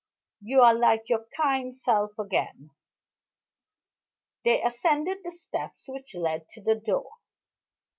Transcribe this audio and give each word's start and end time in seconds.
"You 0.41 0.61
are 0.61 0.73
like 0.73 1.09
your 1.09 1.27
kind 1.37 1.75
self 1.75 2.17
again." 2.17 2.71
They 4.43 4.63
ascended 4.63 5.19
the 5.23 5.31
steps 5.31 5.85
which 5.87 6.15
led 6.15 6.49
to 6.49 6.61
the 6.63 6.73
door. 6.73 7.11